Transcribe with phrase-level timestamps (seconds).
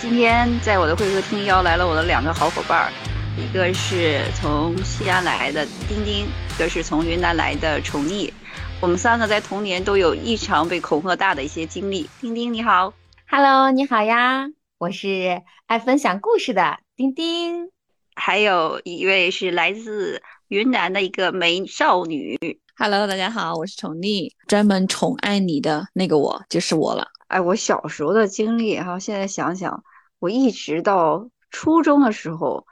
[0.00, 2.92] 今天在我的会客厅邀来了我的两个好伙伴儿，
[3.36, 8.32] 一个是从西安来的丁丁，一个是从云南来的宠溺。
[8.80, 12.08] 我们三个在童年都有异常被恐吓大的一些经历。
[12.20, 12.94] 丁丁你好
[13.28, 14.46] ，Hello，你好呀，
[14.78, 17.70] 我是爱分享故事的丁丁。
[18.14, 22.38] 还有一位是来自云南的一个美少女
[22.76, 27.08] ，Hello，大家好，我是宠溺，专门宠爱你的那个我就是我了。
[27.26, 29.84] 哎，我小时候的经历哈，现在想想，
[30.18, 32.66] 我一直到初中的时候，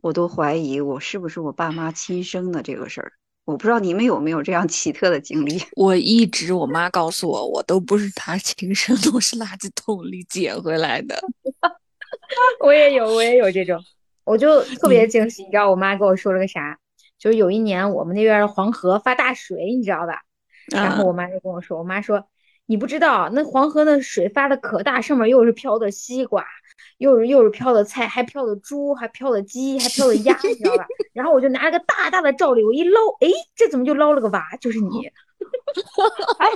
[0.00, 3.12] 我都怀疑我是不是我爸妈亲生的这个事儿。
[3.44, 5.60] 我不知道你们有没有这样奇特的经历。
[5.76, 11.20] 我一直我妈告诉我，我都不是她亲生的，我是垃圾桶里捡回来的。
[12.60, 13.80] 我也有，我也有这种，
[14.24, 15.44] 我就特别惊喜。
[15.44, 16.78] 你知道我妈跟我说了个啥？
[17.18, 20.22] 就是有一年我们那边的黄河发大水，你知道吧？
[20.68, 22.28] 然后我妈就跟我说，我妈说。
[22.66, 26.46] 你不知道，那黄河的水发的可大，上面又是飘的西瓜，
[26.98, 30.86] 又是又是飘的菜，还飘的猪，还飘的鸡，还飘的鸭，你知道吧？
[31.12, 34.56] 然后我就拿了个大大的罩里，我一捞，哎，这怎么就捞了个娃？
[34.60, 35.10] 就是你。
[36.38, 36.48] 哎，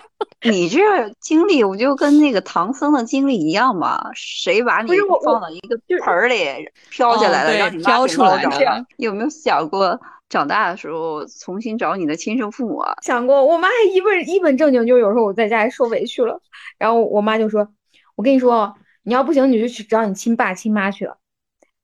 [0.49, 0.79] 你这
[1.21, 4.01] 经历，我就跟那个唐僧的经历一样嘛？
[4.15, 4.93] 谁把你
[5.25, 8.87] 放到一个盆里飘下来了，让你飘出来了？
[8.97, 10.01] 有没有想过？
[10.29, 12.95] 长大的时候重新找你的亲生父母啊？
[13.01, 16.41] 想过，我妈还一本一本正经，就有时候我在家里受委屈了，
[16.79, 17.69] 然后我妈就说
[18.17, 18.75] ：“我跟你说，
[19.07, 21.17] 你要不行你就去找你亲爸亲妈去了。”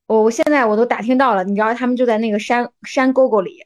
[0.07, 3.65] 我我现在我都打听到了，你知道他们就在那个山山沟沟里。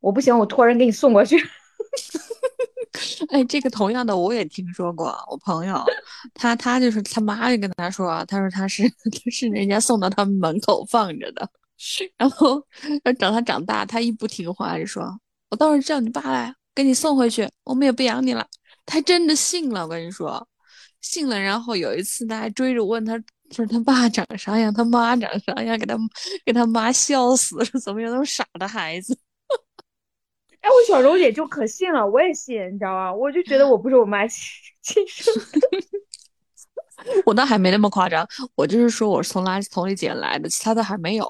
[0.00, 1.36] 我不行，我托人给你送过去。
[3.30, 5.82] 哎，这个同样的我也听说过，我朋友
[6.34, 8.84] 他他就是他妈就跟他说，他说他是
[9.32, 11.48] 是人家送到他们门口放着的。
[12.16, 12.62] 然后，
[13.18, 15.18] 等他长大，他一不听话就说
[15.50, 18.46] ：“我到时候叫你爸来给你送回去，我们也不养你了。”
[18.84, 20.46] 他真的信了，我跟你说，
[21.00, 21.38] 信了。
[21.38, 23.18] 然后有一次，他还追着问他，
[23.50, 25.96] 说他爸长啥样，他妈长啥样，给他
[26.44, 29.18] 给他妈笑死了，怎么有那么傻的孩子？
[30.60, 33.14] 哎，我小时候也就可信了，我也信，你知道吧？
[33.14, 34.42] 我就觉得我不是我妈亲
[34.82, 35.68] 亲生的。
[37.24, 41.26] 我倒还没那么夸张，我就是说我是从垃圾桶里捡来的，其他的还没有。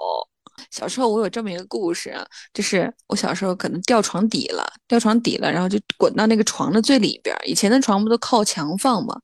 [0.70, 2.16] 小时候我有这么一个故事，
[2.54, 7.36] 就是我小时候可能掉床底了，掉床底了，然后就滚到那个床的最里边。
[7.44, 9.14] 以前的床不都靠墙放吗？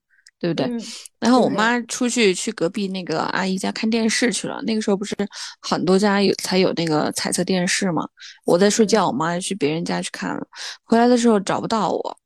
[0.45, 0.71] 对不对？
[1.19, 4.61] 然后我妈出去去隔壁那个阿姨家看电视去了。
[4.67, 5.17] 那个时候不是
[5.63, 8.07] 很多家有才有那个彩色电视嘛？
[8.45, 10.47] 我在睡觉，我妈去别人家去看了，
[10.83, 12.19] 回来的时候找不到我，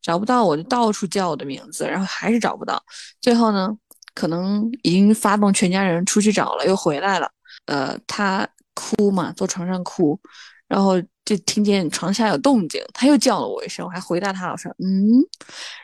[0.00, 2.80] 找不到我就到处叫我的名字，然后还是找不到。
[3.20, 3.68] 最后呢，
[4.14, 7.28] 可能已经发动全家人出去找了，又回来了。
[7.64, 10.16] 呃，她哭嘛，坐床上哭，
[10.68, 15.22] 然后就听见床下有动静，他又叫了我一声，我还回答他，我说嗯，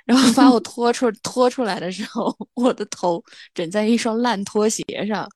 [0.05, 3.23] 然后把我 拖出拖出来的时候，我的头
[3.55, 5.29] 枕在一双烂拖鞋上，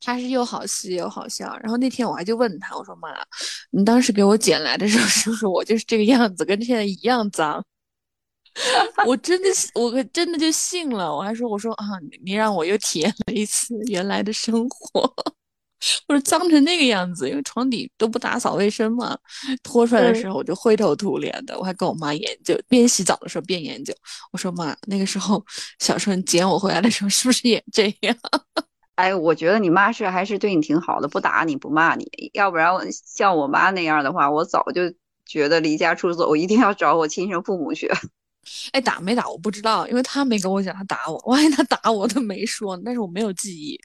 [0.00, 1.56] 他是又好气又好笑。
[1.62, 3.08] 然后那天我还就问他，我说妈，
[3.70, 7.64] 你当时给我捡来的时候，是不是我就是这个样子，跟现在一样脏？
[9.06, 11.12] 我真的，我真的就信了。
[11.12, 11.84] 我还说，我说啊，
[12.24, 15.12] 你让我又体验了一次原来的生活。
[16.06, 19.16] 我说脏成那个样子，因为床底都不打扫卫生嘛，
[19.62, 21.58] 拖出来的时候我就灰头土脸的。
[21.58, 23.92] 我还跟我妈研究，边洗澡的时候边研究。
[24.32, 25.44] 我说妈，那个时候
[25.78, 28.16] 小时候你捡我回来的时候是不是也这样？
[28.96, 32.06] 哎，我觉得你妈是还是对你挺好的，不打你不骂你。
[32.32, 34.82] 要不然像我妈那样的话，我早就
[35.26, 37.90] 觉得离家出走，我一定要找我亲生父母去。
[38.72, 43.76] 哎，打没打我不知道，因为他没跟我讲他打我，万一他打我他没说，但是我没有记忆。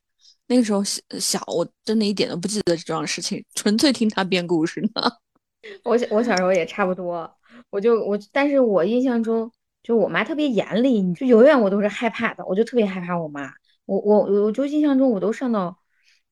[0.50, 5.04] 那个时候小小，我真的一点都不记得这桩事情，纯粹听他编故事呢。
[5.86, 7.32] 我小我小时候也差不多，
[7.70, 9.52] 我就我，但是我印象中
[9.84, 13.52] 就我妈特别严厉，就永远我都是害怕的，我就特别害怕我妈。
[13.86, 15.78] 我我我就印象中我都上到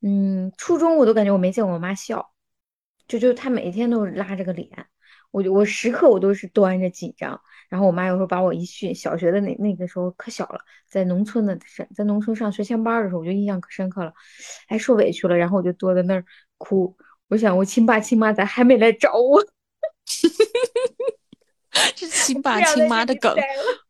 [0.02, 2.32] 嗯初中，我都感觉我没见过我妈笑，
[3.08, 4.88] 就就她每天都拉着个脸，
[5.38, 7.40] 我就我时刻我都是端着紧张。
[7.70, 14.12] 然后我妈有时候把我一训，小学的那那个时候可小了，在农村的在在农村上学前班的时候，我就印象可深刻了，
[14.68, 16.26] 哎，受委屈了，然后我就坐在那儿
[16.58, 16.98] 哭。
[17.28, 19.44] 我想我亲爸亲妈咋还没来找我？
[21.96, 23.36] 这亲 爸亲妈的梗，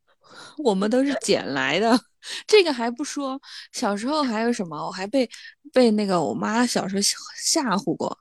[0.64, 1.98] 我们都是捡来的。
[2.46, 3.40] 这个还不说，
[3.72, 4.76] 小时候还有什么？
[4.86, 5.30] 我还被
[5.72, 8.18] 被那个我妈小时候吓唬过。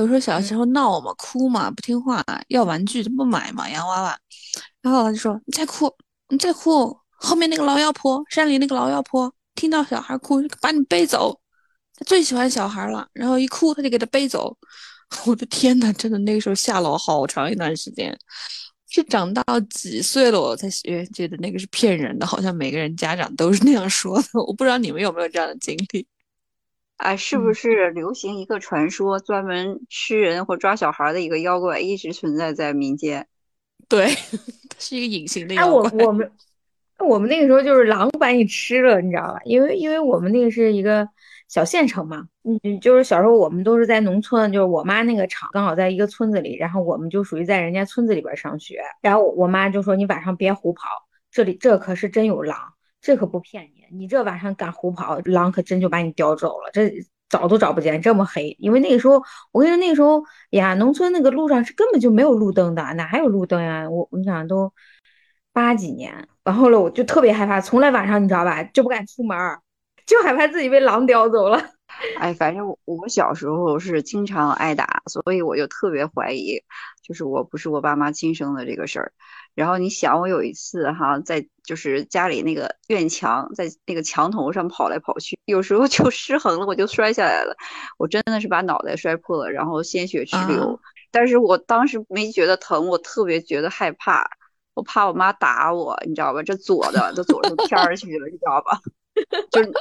[0.00, 4.18] 有时候小时候闹嘛，哭嘛，不听话，要玩具不买嘛，洋娃娃。
[4.80, 5.94] 然后他就说：“你再哭，
[6.30, 11.38] 你再哭，后面那个老妖婆，山里那个老妖婆，听到小孩哭，把你背走。
[11.94, 14.56] 他最喜欢小孩了，然后一哭他就给他背走。
[15.26, 18.18] 我的天呐，真的那个时候吓了我好长一段时间。
[18.88, 20.68] 是长到几岁了我才
[21.12, 24.28] 觉得那个是骗人的，好像每个人家长都是那样说的。
[24.46, 26.06] 我不知道你们有没有这样的经历。
[27.00, 33.26] 哎，是不是流行一个传说，专门吃人或抓小孩的一个妖怪，一直存在在民间？
[33.88, 34.06] 对，
[34.78, 35.90] 是一个隐形的哎，妖怪。
[35.92, 36.30] 我我们
[37.00, 39.40] 我们那个时候就是狼把你吃了，你知道吧？
[39.44, 41.08] 因为因为我们那个是一个
[41.48, 50.82] 小县城嘛，嗯，就是小时候我们都是在农村，就是我妈那个厂刚好在一个村子里，然后我们就属于在人家村子里边上学，然后我妈就说你晚上别胡跑，
[51.30, 56.90] 这里这可是真有狼，这可不骗你，你这晚上敢胡跑，狼可真就把你叼走了，这
[57.28, 58.56] 找都找不见，这么黑。
[58.58, 59.22] 因为那个时候，
[59.52, 63.88] 我跟你说那个时候呀，农村那个路上是根本就没有路灯的，哪还有路灯呀？
[63.88, 64.72] 我你想都
[65.52, 69.36] 八几年，然后了我就特别害怕，从来晚上你知道吧，就不敢出门，
[70.06, 71.60] 就害怕自己被狼叼走了。
[72.18, 76.62] 哎，反正我我小时候是经常挨打，所以我就特别怀疑，
[77.02, 79.12] 就是我不是我爸妈亲生的这个事儿。
[79.54, 87.56] 然后你想，我有一次哈，在就是家里那个院墙，在那个墙头上跑来跑去，有时候就失衡了，我就摔下来了，
[87.98, 90.74] 我真的是把脑袋摔破了，然后鲜血直流。
[90.74, 90.78] 啊
[91.12, 94.24] 但是我当时没觉得疼，我特别觉得害怕，
[94.74, 96.40] 我怕我妈打我，你知道吧？
[96.40, 98.78] 这左的都左出天儿去了，你知道吧？
[99.50, 99.72] 就是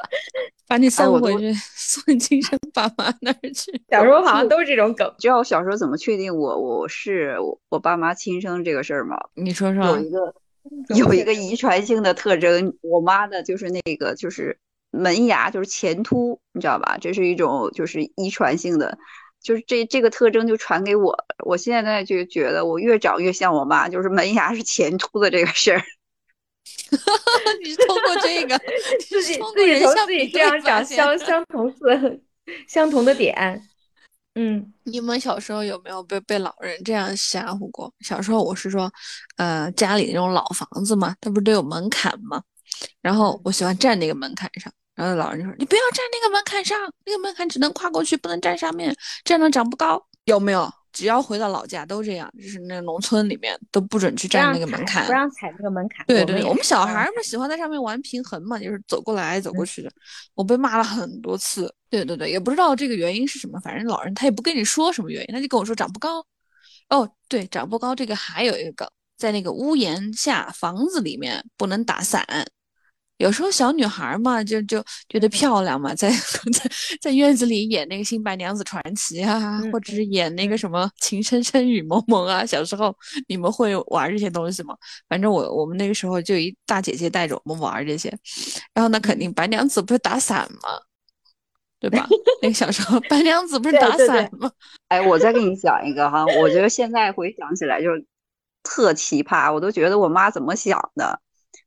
[0.69, 3.71] 把你送回去， 送你亲生爸妈那儿去。
[3.89, 5.11] 小时候好像都是这种梗。
[5.17, 9.17] 知道我小时候怎么确定我我是我我爸妈亲生这个事儿吗？
[9.33, 10.35] 你说说，有一个
[10.95, 14.59] 有一个遗传性的特征，我妈的就是那个就是
[14.91, 16.99] 门牙就是前凸，你知道吧？
[17.01, 18.95] 这是一种就是遗传性的，
[19.41, 21.25] 就是这这个特征就传给我了。
[21.43, 25.81] 我现在就觉得我越长越像我妈，就是门牙是前凸的这个事儿。
[27.63, 28.57] 你是通过这个，
[29.07, 32.19] 自己通过自己人从自己这样长对发现相相同色
[32.67, 33.61] 相同的点，
[34.35, 37.91] 嗯，你们小时候有没有被被老人这样吓唬过？
[38.01, 38.91] 小时候我是说，
[39.37, 42.41] 呃，家里那种老房子嘛，它不是都有门槛吗？
[43.01, 48.95] 然后我喜欢站那个门槛上，然后老人就说：“你不要站那个门槛上，那个门槛只能跨过去，不能站上面，
[49.25, 50.71] 站了长不高。”有没有？
[50.91, 55.11] 只要回到老家都这样，就是那农村里面都不准去站那个门槛不。
[55.11, 56.05] 让踩那个门槛。
[56.07, 59.91] 对对，我们小孩儿嘛喜欢在上面玩平衡嘛，就是走过来走过去的。
[60.33, 61.73] 我被骂了很多次。
[61.89, 66.23] 对对对，也不知道这个原因是什么，反正老人他也不跟你说什么原因，他就跟我说长不高。
[66.89, 68.87] 哦，对，长不高这个还有一个梗，
[69.17, 72.25] 在那个屋檐下房子里面不能打伞。
[73.19, 76.09] 有时候小女孩嘛，就就觉得漂亮嘛，在
[76.51, 76.71] 在
[77.01, 82.45] 在院子里演那个《新白娘子传奇》啊，嗯或者是演那个什么《情深深雨蒙蒙》啊。
[82.45, 82.95] 小时候
[83.27, 84.75] 你们会玩这些东西吗？
[85.07, 88.09] 反正我我们那个时候就一大姐姐带着我们玩这些，
[88.73, 90.69] 然后那肯定白娘子不是打伞吗？
[91.79, 92.07] 对吧？
[92.41, 94.51] 那个小时候白 娘子不是打对对对伞吗？
[94.89, 98.05] 哎，我再给你讲一个哈，我觉得现在回想起来就是
[98.63, 101.19] 特奇葩，我都觉得我妈怎么想的。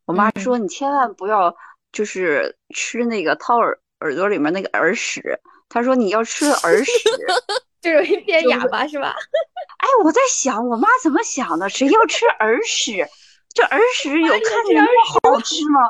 [0.06, 1.54] 我妈说你千万不要
[1.92, 5.38] 就是吃那个掏耳耳朵里面那个耳屎，
[5.68, 6.92] 她说你要吃耳屎。
[7.82, 9.16] 就容易变就是哑巴是吧？
[9.78, 13.04] 哎，我在想我妈怎么想的，谁要吃耳屎？
[13.52, 14.88] 这耳屎有看着那么
[15.34, 15.80] 好吃吗？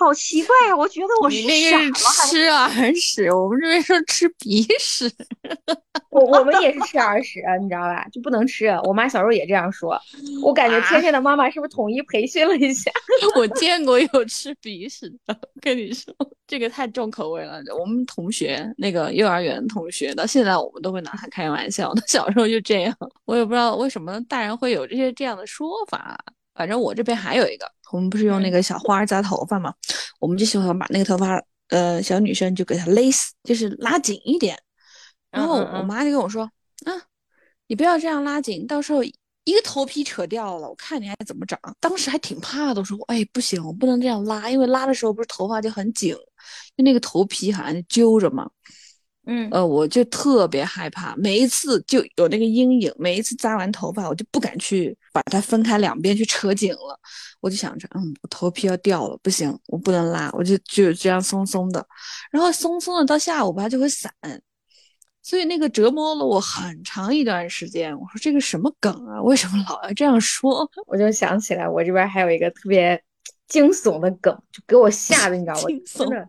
[0.00, 0.74] 好奇怪啊！
[0.74, 5.12] 我觉得我是吃耳屎，我们这边说吃鼻屎。
[6.10, 8.08] 我我们也是吃耳屎，你知道吧？
[8.10, 8.66] 就不能吃。
[8.84, 10.00] 我妈小时候也这样说。
[10.42, 12.90] 我感觉啊天天的妈妈是不是统一培训了一下？
[13.36, 16.14] 我见过有吃鼻屎的，跟你说，
[16.46, 17.60] 这个太重口味了。
[17.78, 21.92] 我们同学那个幼儿园同学，到现在我们都会拿他开玩笑。
[21.94, 26.18] 他小时候就这样，我也不知道为什么大人会有这些这样的说法。
[26.52, 29.72] 反正我这边还有一个，我们不是用那个小花扎头发嘛，
[30.18, 34.58] 我们就喜欢把那个头发，呃，小女生就给它勒死，就是拉紧一点。
[35.30, 36.42] 然后我妈就跟我说，
[36.84, 36.92] 啊，
[37.68, 41.58] 你不要这样拉紧，到时候一个头皮扯掉了，我看你还怎么长。
[41.80, 46.12] 当时还挺怕的，我说，哎，不行，我不能这样拉，因为拉的时候不是头发就很紧，
[46.76, 48.50] 就那个头皮好像揪着嘛。
[49.26, 56.98] 嗯，呃，我就特别害怕，每一次就有那个阴影，每一次扎完头发，我就不敢去把它分开两边去扯紧了，
[57.40, 61.84] 我就想着，嗯，我头皮要掉了，不行，我不能拉，我就就这样松松的，
[62.30, 64.12] 然后松松的到下午吧就会散，
[65.22, 67.92] 所以那个折磨了我很长一段时间。
[67.92, 69.20] 我说这个什么梗啊？
[69.22, 70.68] 为什么老要这样说？
[70.86, 73.00] 我就想起来，我这边还有一个特别
[73.48, 75.60] 惊悚的梗，就给我吓的，你知道吗？
[75.62, 76.28] 惊悚真的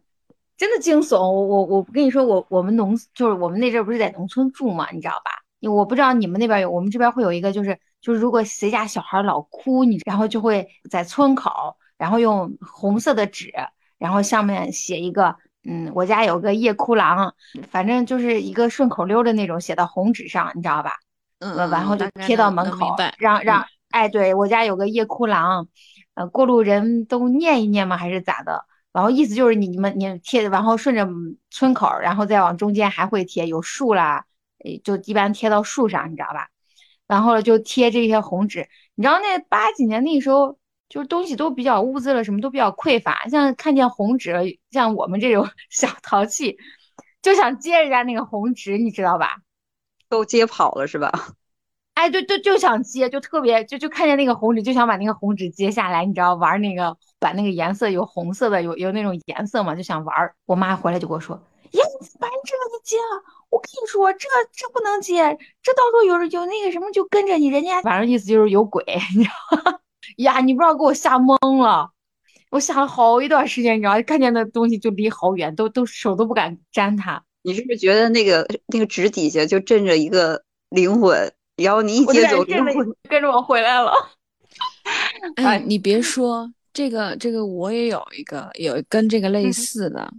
[0.57, 1.17] 真的惊悚。
[1.17, 5.31] 我我我跟你说，我我们农就是我们那阵儿不是在农村住嘛，你知道吧？
[5.59, 13.53] 因为我不知道你们那边有，我们这边会有一个，就是就是如果谁家小孩老哭，你然后就会在村口，然后用红色的纸，
[13.97, 15.35] 然后上面写一个。
[15.63, 17.35] 嗯，我家有个夜哭郎，
[17.69, 20.93] 反正就是一个顺口溜的那种，写到红纸上，你知道吧？
[21.37, 25.67] 嗯，呃，然后就贴到门口让让，哎，对我家有个夜哭郎，
[26.15, 27.95] 呃，过路人都念一念吗？
[27.95, 28.65] 还是咋的？
[28.91, 31.07] 然后意思就是你你们你贴，然后顺着
[31.51, 34.25] 村口，然后再往中间还会贴有树啦，
[34.83, 36.47] 就一般贴到树上，你知道吧？
[37.11, 38.69] 然后就贴这些红纸。
[38.95, 44.33] 你知道那八几年那时候，就是东西都比较物资了，什么都比较匮乏，像看见红纸，
[44.71, 46.55] 像我们这种 小淘气，
[47.21, 49.39] 就想接人家那个红纸，你知道吧？
[50.07, 51.11] 都接跑了是吧？
[51.95, 60.15] 哎，对对，就想接，就特别就就看见那个红纸，就想把那个红纸接下来，你知道玩那个，把那个颜色有红色的，有有那种颜色嘛，就想玩。
[60.45, 61.35] 我妈回来就跟我说
[61.71, 65.17] ：“呀，你把这个给接了。”我跟你说，这这不能接，
[65.61, 68.83] 这到时候有人有那个什么就跟着你，人家反正意思就是有鬼，
[69.15, 69.79] 你知道吗？
[70.17, 71.91] 呀，你不知道给我吓懵了，
[72.49, 77.21] 我吓了好一段时间，你知道，看见那东西就离好远，都都手都不敢沾它。
[77.43, 81.33] 你是不是觉得那个那个纸底下就镇着一个灵魂？
[81.57, 83.91] 然后你一接走，灵魂跟着我回来了。
[85.35, 90.11] 哎，你别说这个，这个我也有一个有跟这个类似的。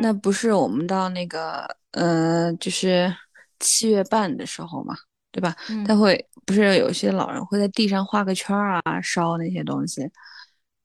[0.00, 3.12] 那不是我们到那个呃，就是
[3.58, 4.96] 七月半的时候嘛，
[5.30, 5.56] 对吧？
[5.86, 10.08] 他会不是有些老人会在地上画个圈啊，烧那些东西。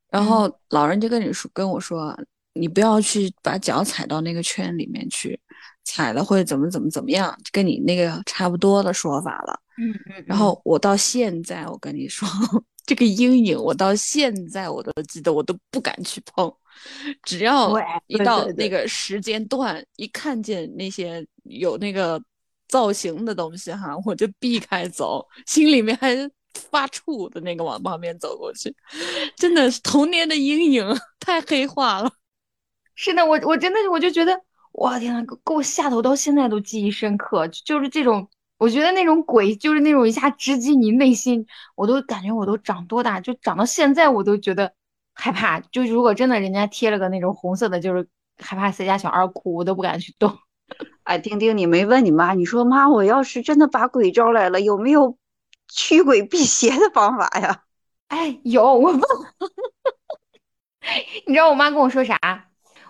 [0.10, 2.18] 然后老人就跟你说，跟我说，
[2.54, 5.40] 你不要去把脚踩到那个圈里面去，
[5.84, 9.60] 踩了会怎么怎么怎么样，跟你那个差不多的说法了。
[9.78, 12.28] 嗯嗯，然后我到现在，我跟你说，
[12.88, 16.52] 这个阴影，我到现在我都记得，我都不敢去碰。
[17.22, 17.74] 只要
[18.08, 22.22] 一到那个时间段，一看见那些有那个
[22.70, 26.16] 造型的东西哈，我就避开走，心里面还
[26.54, 28.74] 发怵的那个往旁边走过去。
[29.36, 30.86] 真的是童年的阴影，
[31.20, 32.10] 太黑化了。
[32.96, 34.40] 是的，我我真的我就觉得，
[34.74, 38.30] 哇天呐，给我吓得我到现在都记忆深刻，就是这种。
[38.58, 41.46] 我觉得那种鬼就是那种一下直击你内心，
[41.76, 44.74] 我都感觉我都长多大，就长到现在我都觉得
[45.14, 45.60] 害怕。
[45.60, 50.38] 就如果真的人家贴了个那种红色的，就是害怕谁家小二哭，我都不敢去动。
[51.04, 55.18] 哎，丁丁，你没问你妈，你说妈，我要是真的把鬼招来了，有没有
[55.70, 57.64] 驱鬼辟邪的方法呀？
[58.10, 59.00] 哎，有，我问。
[61.28, 62.18] 你知道我妈跟我说啥？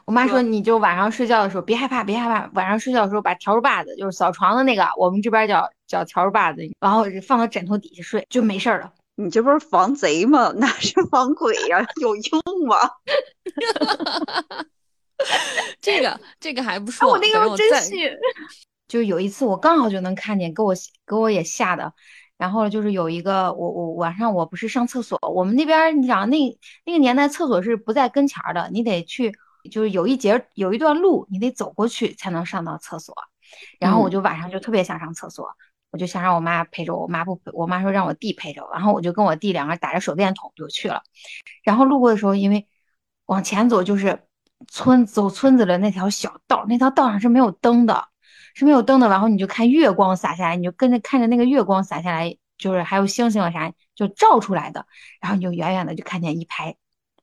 [0.08, 2.50] 我妈说，你就晚上睡觉的时候别害怕，别害怕。
[2.54, 8.94] 晚上睡觉的时候把笤帚把子，就是扫床的那个，我们这边叫叫笤帚把子，然后放到枕头底下睡，就没事了。
[9.16, 10.50] 你这不是防贼吗？
[10.56, 11.86] 哪是防鬼呀？
[12.00, 12.78] 有用吗？
[15.82, 18.10] 这个这个还不说，我那个真信。
[18.88, 20.74] 就有一次我刚好就能看见，给我
[21.06, 21.92] 给我也吓的。
[22.38, 26.38] 然后就是有一个我我晚上我不是上厕所，我们那边你想那
[26.86, 29.34] 那个年代厕所是不在跟前的，你得去。
[29.68, 33.16] 就是有一节有一段路，你得走过去才能上到厕所。
[33.80, 35.50] 然后我就晚上就特别想上厕所，
[35.92, 38.68] 我就想让我妈陪着我，我妈不陪，我妈说让我弟陪着。
[38.74, 41.02] 然后我就跟我弟两个人打着手电筒就去了。
[41.64, 42.68] 然后路过的时候，因为
[43.28, 44.22] 往前走就是
[44.68, 48.10] 村走村子的那条小道，那条道上是没有灯的，
[48.54, 49.08] 是没有灯的。
[49.08, 54.86] 然后你就看月光洒下来，你就跟着看着那个月光洒下来，就是还有星星啊啥就照出来的。
[55.22, 56.76] 然后你就远远的就看见一排，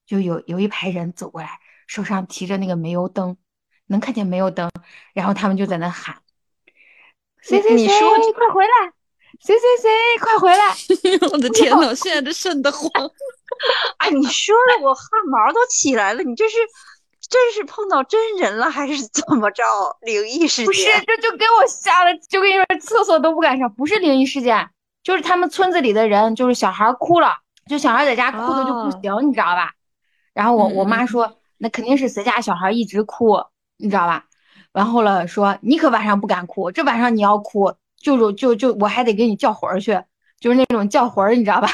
[0.07, 1.59] 就有有一排人走过来。
[1.87, 3.37] 手上提着那个煤油灯，
[3.87, 4.71] 能看见煤油灯，
[5.13, 6.17] 然后他们就在那喊
[7.43, 7.89] ：“谁谁谁，
[8.33, 8.93] 快回来！
[9.41, 10.75] 谁谁谁，快回来！”
[11.33, 12.91] 我的天呐，现在都瘆得慌！
[13.99, 16.23] 哎，你说的我汗毛都起来了。
[16.23, 16.57] 你这是
[17.29, 19.63] 真是碰到真人了，还是怎么着？
[20.03, 20.67] 灵异事件？
[20.67, 23.71] 不是，这就给我吓的，就跟你说，厕所都不敢上。
[23.75, 24.71] 不是灵异事件，
[25.03, 27.37] 就是他们村子里的人，就是小孩哭了，
[27.69, 29.73] 就小孩在家哭的就不行，你知道吧？
[30.33, 31.39] 然后我我妈说。
[31.65, 33.43] 那肯定是谁家小孩一直哭，
[33.79, 34.27] 你知道吧？
[34.71, 39.99] 然后了说你可晚上不敢哭，这晚上你要哭，就就就我还得给你叫魂儿去，
[40.39, 41.69] 就是那种叫魂儿，你知道吧？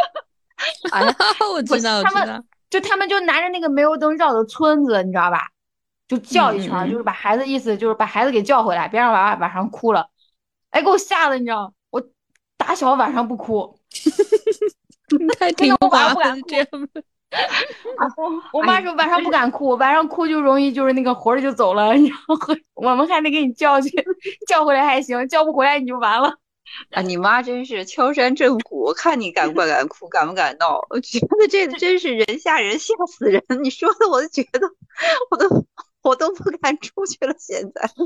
[0.90, 1.14] 哎呀，
[1.52, 5.48] 我知道，他们就他们就拿着那个煤油灯照着村子，你知道吧？
[6.08, 10.08] 就叫一圈，就是把孩子意思就是把孩子给叫回来，别让娃娃晚上哭了。
[10.70, 11.74] 哎，给我吓的，你知道？
[11.90, 12.02] 我
[12.56, 13.78] 打小晚上不哭，
[15.38, 16.66] 太听话了，这样。
[18.52, 22.36] 我妈说晚上不敢哭，晚上哭就容易就是那个魂儿就走了， 然后
[22.74, 23.90] 我们还得给你叫去，
[24.46, 26.38] 叫回来还行，叫不回来你就完了。
[26.92, 30.78] 啊，你妈真是敲山震虎，看你敢不敢哭，敢不敢闹。
[30.90, 33.42] 我觉得这真是人吓人，吓死人。
[33.62, 34.60] 你说的我都觉得，
[35.30, 35.66] 我都
[36.02, 37.34] 我都不敢出去了。
[37.38, 38.04] 现在不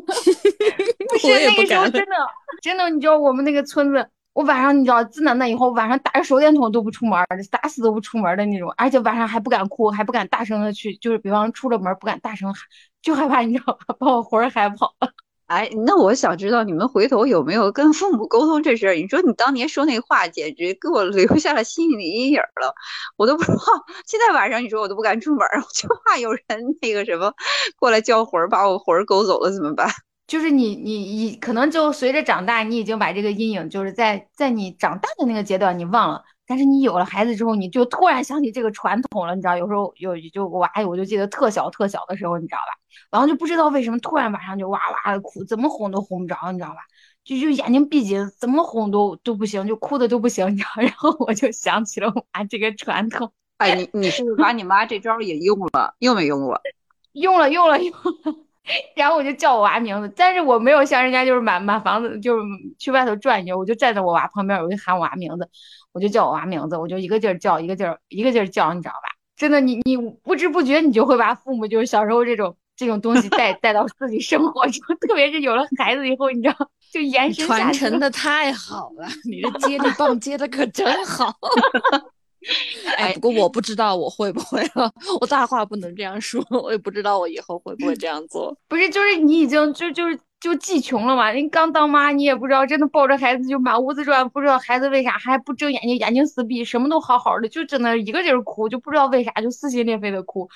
[1.19, 2.15] 是那个时候真的
[2.61, 4.09] 真的，你知道我们那个村子。
[4.35, 7.19] 我晚上你知道，自那那以后，晚上打着手电筒都不出门，
[7.51, 12.63] 打死都不出门的那种，而且晚上还不敢哭，还不敢大声的去，就是比方出了门不敢大声喊，
[13.03, 15.13] 就害怕你知道吧 把我魂儿害跑了。
[15.47, 18.95] 哎，那我想知道你们回头有没有跟父母沟通这事儿？
[18.95, 22.75] 你说你当年说那话，简直给我留下了心理阴影了，
[23.19, 23.59] 我都不知道。
[24.07, 26.43] 现在晚上你说我都不敢出门，我就怕有人
[26.81, 27.35] 那个什么
[27.79, 29.91] 过来叫魂儿，把我魂儿勾走了怎么办？
[30.33, 39.59] 就是你你你可能就随着长大，你已经把这个阴影，就是在在你长大的那个阶段你忘了，但是你有了孩子之后，你就突然想起这个传统了，你知道？
[39.59, 42.81] 有时候有就我娃，我就记得特小特小的时候，你知道吧？
[43.11, 46.77] 然后就不知道为什么突然晚上就哇哇的哭，怎么哄都哄不着，你知道吧？
[47.25, 50.71] 就就眼睛闭紧，怎么哄都都不行，就哭的都不行，你知道？
[50.81, 53.31] 然后我就想起了我妈这个传统。
[53.59, 55.95] 哎，你你是不是把你妈这招也用了？
[55.99, 56.59] 用没用过？
[57.13, 58.35] 用了用了用了。
[58.95, 62.43] 然后我就叫我娃名字，但是我没有像人家就是满满房子就是
[62.79, 65.49] 去外头转悠，我就站在我娃旁边，我就喊我娃名字，
[65.93, 69.09] 我就叫我娃名字，我就一个劲儿叫，一个劲儿一个劲儿叫，你知道吧？
[69.37, 76.57] 真的，你你不知不觉你就会把父母就是小时候这种这种东西带 带到自己生活中，特别是有了孩子以后，你知道
[76.93, 81.35] 就延伸传承的太好了，你这接力棒接的可真好。
[82.99, 88.57] 哎，不过我不知道我会不会啊，我大话不能这样说， 我也不知道我以后会不会这样做。
[88.69, 91.31] 不是，就是你已经就就是就记穷了嘛？
[91.31, 100.49] 你刚当妈，你也不知道，真的抱着孩子就满屋子转，不知道孩子为啥还不睁眼睛，眼睛死闭，什么都好好的，就真的一个劲儿哭，就不知道为啥就撕心裂肺的哭，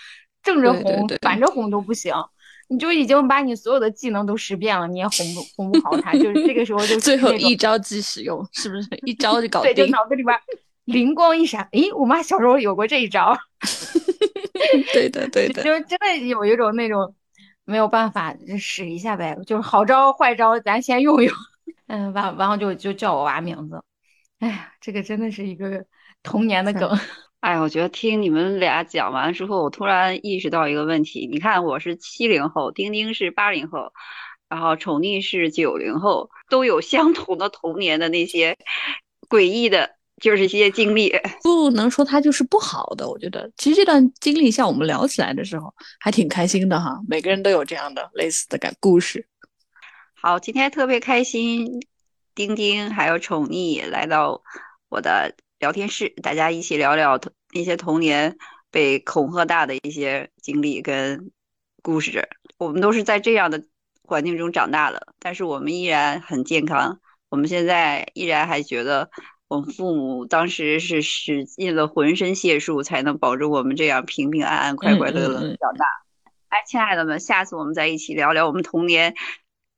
[0.43, 2.13] 正着哄，反着哄都不行，
[2.69, 9.73] 你就已经把你所有的技能都识遍了，你也哄不哄不好他，就是这个时候就 最后一招即使用，是不是一招就搞定？
[9.73, 10.37] 对，就脑子里边。
[10.87, 13.37] 灵光一闪，诶，我妈小时候有过这一招。
[14.95, 17.15] 对的，对的，就是真的有一种那种
[17.65, 21.35] 没有办法，使一下呗，就是好招坏招，咱先用用。
[21.89, 23.83] 嗯，完完后就就叫我娃名字。
[24.39, 25.85] 哎呀，这个真的是一个
[26.23, 26.99] 童年的 梗。
[27.41, 31.29] 哎，我觉得听你们俩讲完之后，我突然意识到一个问题。
[31.31, 33.93] 你看，我是七零后，丁丁是八零后，
[34.49, 38.57] 然后宠溺是九零后，都有相同的童年的那些
[39.29, 39.96] 诡异的。
[40.23, 43.07] 就是一些经历， 不能说它就是不好的。
[43.09, 46.99] 我觉得，其实这段经历，像我们聊起来的时候，还挺开心的哈。
[47.07, 49.29] 每个人都有这样的类似的感故事。
[50.15, 51.81] 好，今天特别开心，
[52.35, 54.43] 丁丁还有宠溺来到
[54.89, 57.21] 我的聊天室，大家一起聊聊
[57.53, 58.39] 那些童年
[58.71, 61.31] 被恐吓大的一些经历跟
[61.83, 62.27] 故事。
[62.57, 63.63] 我们都是在这样的
[64.03, 66.99] 环境中长大的，但是我们依然很健康。
[67.29, 69.11] 我们现在依然还觉得。
[69.49, 75.87] 我们父母当时是使尽了浑身解数，才能保证我们这样平平安安、快快乐乐长大。
[76.49, 79.15] 哎，亲爱的们，下次我们再一起聊聊我们童年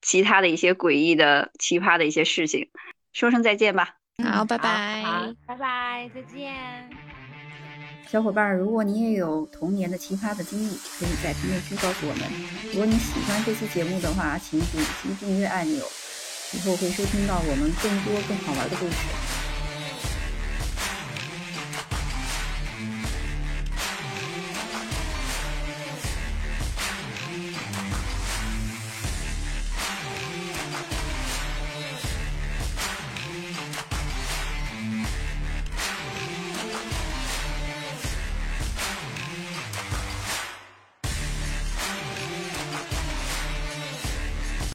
[0.00, 2.70] 其他的一些诡异的、奇葩的一些事情。
[3.12, 3.96] 说声再见吧。
[4.24, 5.02] 好，拜拜。
[5.02, 6.54] 好，拜拜，再见。
[8.06, 12.22] 小伙伴，如果你也有童年的奇葩的经历，可以在评论区告诉我们。
[12.72, 15.84] 如果你喜欢这期节目的话，请点击订阅按钮，
[16.54, 19.37] 以后会收听到我们更多更好玩的故事。